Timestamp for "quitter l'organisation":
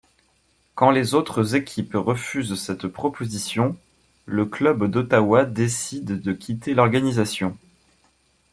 6.33-7.55